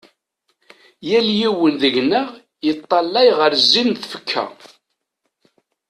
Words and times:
Yal 1.09 1.27
yiwen 1.39 1.73
deg-nneɣ 1.81 2.27
iṭṭalay 2.69 3.29
ɣer 3.37 3.51
zzin 3.63 3.89
n 3.93 3.99
tfekka. 4.01 4.43